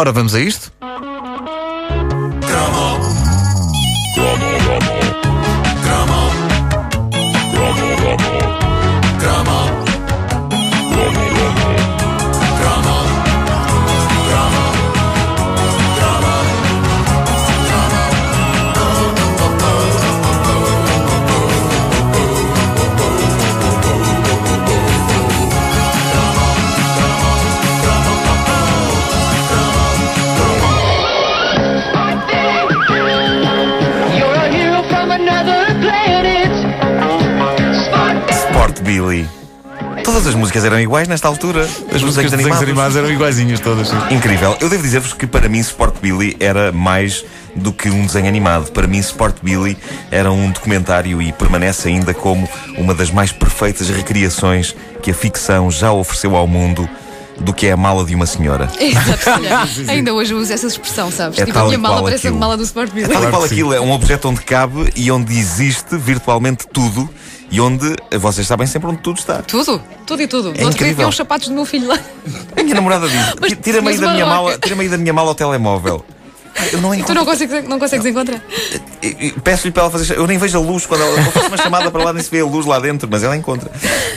[0.00, 0.72] Ora, vamos a isto?
[38.80, 39.28] Billy.
[40.04, 41.62] Todas as músicas eram iguais nesta altura.
[41.62, 43.88] As As músicas de desenhos animados eram iguaizinhas todas.
[43.88, 43.96] sim.
[44.10, 44.56] Incrível.
[44.60, 47.24] Eu devo dizer-vos que para mim Sport Billy era mais
[47.54, 48.70] do que um desenho animado.
[48.72, 49.76] Para mim Sport Billy
[50.10, 55.70] era um documentário e permanece ainda como uma das mais perfeitas recriações que a ficção
[55.70, 56.88] já ofereceu ao mundo
[57.40, 58.70] do que é a mala de uma senhora.
[58.78, 61.38] Exato, ainda hoje eu uso essa expressão, sabes?
[61.38, 62.40] É tipo, a minha mala parece a aquilo.
[62.40, 63.06] mala do Sport Billy.
[63.06, 67.08] É tal e qual aquilo, é um objeto onde cabe e onde existe virtualmente tudo
[67.50, 69.42] e onde vocês sabem sempre onde tudo está.
[69.42, 70.52] Tudo, tudo e tudo.
[70.56, 71.98] É outro dia os sapatos do meu filho lá.
[72.56, 75.34] A minha namorada diz: tira-me aí da minha mala, tira-me aí da minha mala ao
[75.34, 76.04] telemóvel.
[76.72, 78.42] Eu não Tu encontro não consegues, não consegues encontrar?
[79.42, 80.16] Peço-lhe para ela fazer.
[80.16, 81.16] Eu nem vejo a luz quando ela.
[81.18, 83.36] Eu faço uma chamada para lá, nem se vê a luz lá dentro, mas ela
[83.36, 83.70] encontra.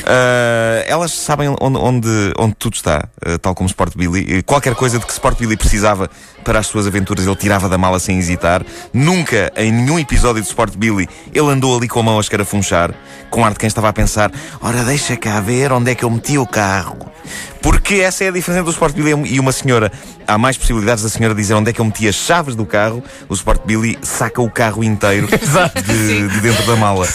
[0.06, 4.44] Ah, elas sabem onde, onde, onde tudo está, ah, tal como Sport Billy.
[4.44, 6.10] Qualquer coisa de que Sport Billy precisava
[6.44, 8.64] para as suas aventuras, ele tirava da mala sem hesitar.
[8.94, 12.94] Nunca, em nenhum episódio de Sport Billy, ele andou ali com a mão a escarafunchar,
[13.30, 14.32] com ar de quem estava a pensar:
[14.62, 17.14] ora, deixa cá ver onde é que eu meti o carro.
[17.62, 19.90] Porque essa é a diferença entre o Sport Billy e uma senhora.
[20.28, 23.02] Há mais possibilidades da senhora dizer onde é que eu meti as chaves do carro.
[23.30, 25.28] O Sport Billy saca o carro inteiro
[25.86, 27.06] de, de dentro da mala.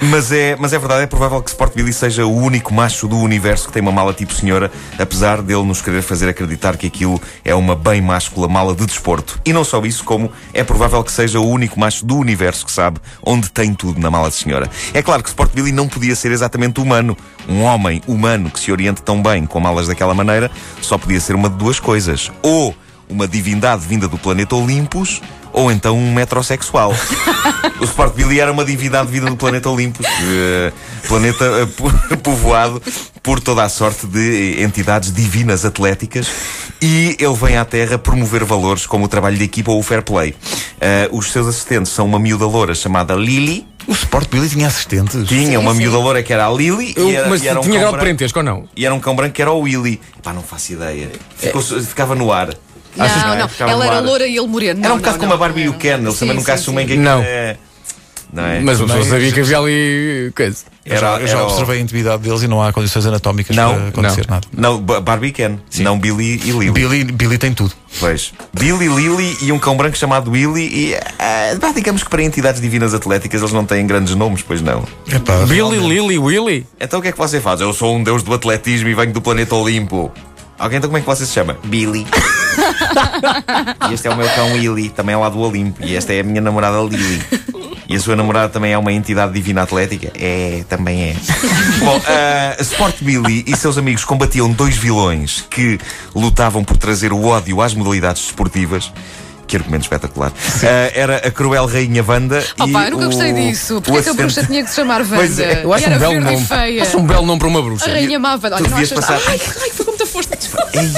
[0.00, 3.18] Mas é, mas é verdade, é provável que Sport Billy seja o único macho do
[3.18, 7.20] universo que tem uma mala tipo senhora, apesar dele nos querer fazer acreditar que aquilo
[7.44, 9.38] é uma bem máscula mala de desporto.
[9.44, 12.72] E não só isso, como é provável que seja o único macho do universo que
[12.72, 14.70] sabe onde tem tudo na mala de senhora.
[14.94, 17.16] É claro que Sport Billy não podia ser exatamente humano.
[17.46, 21.34] Um homem humano que se oriente tão bem com malas daquela maneira só podia ser
[21.34, 22.30] uma de duas coisas.
[22.42, 22.74] Ou
[23.08, 25.20] uma divindade vinda do planeta Olympus,
[25.52, 26.94] ou então um metrosexual.
[27.80, 30.72] o Sport Billy era uma divindade vinda do planeta Olympus, eh,
[31.06, 31.90] planeta po-
[32.22, 32.82] povoado
[33.22, 36.28] por toda a sorte de entidades divinas atléticas,
[36.80, 40.02] e ele vem à Terra promover valores como o trabalho de equipa ou o fair
[40.02, 40.34] play.
[40.80, 43.66] Eh, os seus assistentes são uma miúda loura chamada Lily.
[43.86, 45.26] O Sport Billy tinha assistentes.
[45.26, 45.78] Tinha uma sim.
[45.78, 47.92] miúda loura que era a Lily Eu- e era, mas e era um tinha grau
[47.92, 48.68] de parentesco ou não?
[48.76, 49.98] E era um cão branco que era o Willy.
[50.22, 51.10] Pá, não faço ideia.
[51.36, 52.50] Ficou- ficava no ar.
[52.98, 53.48] Achas Não, não.
[53.48, 54.84] Ficava Ela era loura e ele moreno.
[54.84, 56.86] Era um bocado como a Barbie e o Ken, eles Sim, também nunca sim, assumem
[56.86, 56.94] sim.
[56.94, 57.20] que Não.
[57.22, 57.56] é.
[58.30, 58.60] Não é?
[58.60, 60.58] Mas uma pessoa sabia que havia ali coisa.
[60.84, 63.56] Eu já, eu já era o- observei a intimidade deles e não há condições anatómicas
[63.56, 64.34] Não, para acontecer não.
[64.34, 64.48] nada.
[64.52, 66.70] Não, Ba- Barbie e Ken, não Billy e Lily.
[66.70, 67.72] Billy, Billy tem tudo.
[67.98, 68.34] Pois.
[68.52, 70.62] Billy, Lily e um cão branco chamado Willy.
[70.92, 70.96] E
[71.58, 74.84] pá, digamos que para entidades divinas atléticas eles não têm grandes nomes, pois não.
[75.10, 75.88] Epá, Billy, realmente.
[75.88, 76.66] Lily, Willy?
[76.78, 77.62] Então o que é que você faz?
[77.62, 80.12] Eu sou um deus do atletismo e venho do planeta Olimpo.
[80.58, 81.56] Ok, então como é que você se chama?
[81.64, 82.04] Billy.
[83.90, 85.84] e este é o meu cão Willy, também é lá do Olimpo.
[85.84, 87.22] E esta é a minha namorada Lily.
[87.88, 90.10] E a sua namorada também é uma entidade divina atlética?
[90.14, 91.16] É, também é.
[91.80, 95.78] Bom, ah, Sport Billy e seus amigos combatiam dois vilões que
[96.14, 98.92] lutavam por trazer o ódio às modalidades desportivas.
[99.46, 100.30] Que argumento espetacular.
[100.62, 103.80] Ah, era a cruel rainha Wanda Oh e pá, eu nunca o, gostei disso.
[103.80, 105.16] Porque é que a assistente- bruxa tinha que se chamar Wanda?
[105.16, 106.36] Pois é, Eu acho e era um belo nome.
[106.36, 106.82] e feia.
[106.82, 107.86] Acho um belo nome para uma bruxa.
[107.88, 108.56] A rainha má Wanda.
[108.56, 109.70] Olha, não devias achas passar- Ai, ai,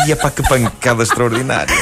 [0.07, 1.75] Ei, pá, que pancada extraordinária.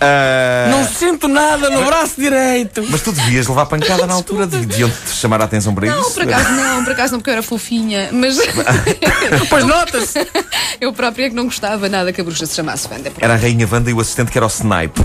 [0.00, 2.84] Ah, Não sinto nada no braço direito.
[2.90, 6.12] Mas tu devias levar pancada na altura, de- deviam-te chamar a atenção para Não, isso.
[6.12, 8.10] por acaso não, por acaso não, porque eu era fofinha.
[8.12, 8.36] Mas
[9.48, 10.26] Pois nota-se.
[10.80, 13.12] eu própria é que não gostava nada que a bruxa se chamasse Wanda.
[13.20, 15.00] Era a Rainha Wanda e o assistente que era o Snipe.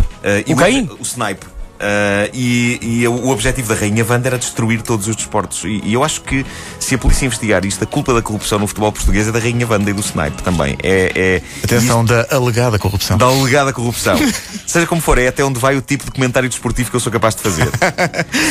[0.45, 0.89] E O quem?
[0.99, 1.45] O Snipe.
[1.81, 5.63] Ah, e e o objetivo da Rainha Wanda era destruir todos os desportos.
[5.63, 6.45] E, e eu acho que
[6.79, 9.65] se a polícia investigar isto, a culpa da corrupção no futebol português é da Rainha
[9.67, 10.77] Wanda e do Snipe também.
[10.83, 13.17] É, é, Atenção da alegada corrupção.
[13.17, 14.15] da alegada corrupção.
[14.67, 17.11] Seja como for, é até onde vai o tipo de comentário desportivo que eu sou
[17.11, 17.67] capaz de fazer.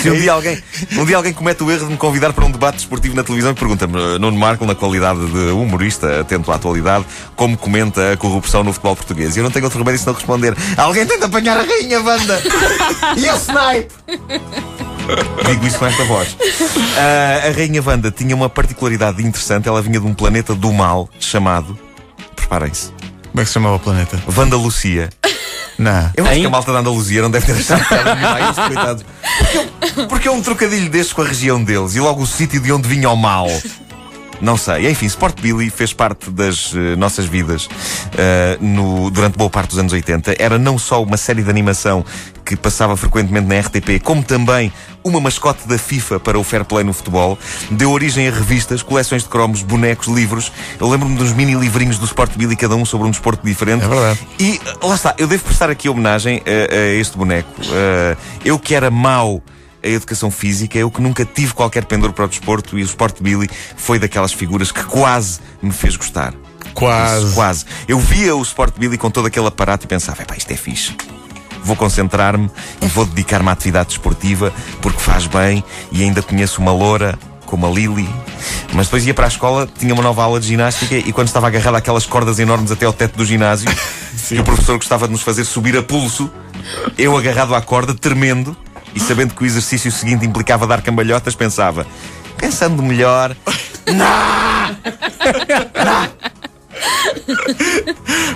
[0.02, 0.58] Se um dia alguém,
[0.99, 3.52] um dia alguém comete o erro de me convidar para um debate desportivo na televisão
[3.52, 7.05] e pergunta-me, "Eh, Nuno Marco, na qualidade de humorista, atento à atualidade,
[7.37, 9.37] como comenta a corrupção no futebol português?
[9.37, 12.43] E eu não tenho outro remédio senão responder: alguém tenta apanhar a rainha Wanda
[13.25, 13.94] e o snipe.
[15.46, 16.37] Digo isso com esta voz.
[16.96, 19.69] Ah, a Rainha Wanda tinha uma particularidade interessante.
[19.69, 21.76] Ela vinha de um planeta do mal chamado.
[22.37, 22.90] Preparem-se.
[23.31, 24.20] Como é que se chamava o planeta?
[24.37, 25.08] Wanda Lucia.
[25.78, 26.11] Não.
[26.14, 26.40] Eu acho Hein?
[26.43, 29.05] que a malta da Andaluzia não deve ter achado piada nenhuma a isso, coitados.
[29.38, 29.61] Porque, é
[30.02, 32.70] um- porque é um trocadilho destes com a região deles e logo o sítio de
[32.70, 33.46] onde vinha o mal.
[34.40, 34.90] Não sei.
[34.90, 37.69] Enfim, Sport Billy fez parte das eh, nossas vidas
[38.16, 40.34] eh, no- durante boa parte dos anos 80.
[40.38, 42.04] Era não só uma série de animação
[42.44, 44.72] que passava frequentemente na RTP, como também
[45.04, 47.38] uma mascote da FIFA para o fair play no futebol.
[47.70, 50.50] Deu origem a revistas, coleções de cromos, bonecos, livros.
[50.81, 53.84] Eu lembro-me dos mini livrinhos do Sport Billy, cada um sobre um desporto diferente.
[53.84, 54.19] É verdade.
[54.38, 57.50] E eh, lá está, eu devo prestar aqui homenagem a, a este boneco.
[57.72, 59.43] Eh, eu que era mau
[59.82, 63.21] a educação física, eu que nunca tive qualquer pendor para o desporto e o Sport
[63.21, 66.35] Billy foi daquelas figuras que quase me fez gostar.
[66.75, 67.27] Quase.
[67.27, 67.65] Isso, quase.
[67.88, 70.97] Eu via o Sport Billy com todo aquele aparato e pensava, epá, isto é fixe.
[71.62, 72.50] Vou concentrar-me
[72.81, 75.62] e vou dedicar-me à atividade desportiva porque faz bem
[75.93, 78.09] e ainda conheço uma loura como a Lily.
[78.73, 81.49] Mas depois ia para a escola, tinha uma nova aula de ginástica e quando estava
[81.49, 83.69] agarrado àquelas cordas enormes até ao teto do ginásio,
[84.29, 86.31] que o professor gostava de nos fazer subir a pulso,
[86.97, 88.56] eu agarrado à corda, tremendo,
[88.94, 91.87] e sabendo que o exercício seguinte implicava dar cambalhotas, pensava:
[92.37, 93.34] pensando melhor.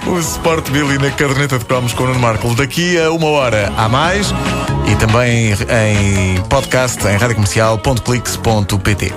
[0.06, 2.54] o Sport Billy na caderneta de cromos com o Nuno Marco.
[2.54, 4.32] Daqui a uma hora a mais
[4.86, 9.12] e também em podcast em radiocomercial.clix.pt.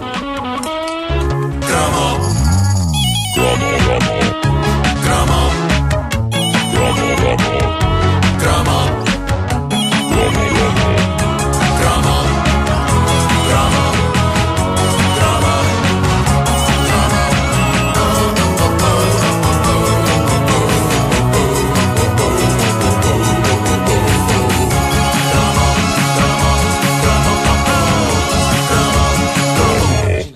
[1.62, 2.20] Cromo.
[3.36, 3.67] Cromo.